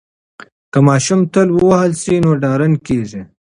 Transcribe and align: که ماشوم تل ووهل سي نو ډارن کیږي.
که 0.71 0.79
ماشوم 0.87 1.19
تل 1.33 1.47
ووهل 1.51 1.91
سي 2.03 2.15
نو 2.23 2.31
ډارن 2.41 2.73
کیږي. 2.85 3.21